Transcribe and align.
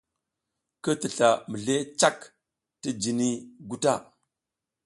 Ki 0.83 0.91
tisla 1.01 1.29
mizli 1.49 1.77
cak 1.99 2.17
ti 2.81 2.89
jiniy 3.01 3.35
gu 3.67 3.75
ta. 3.83 3.93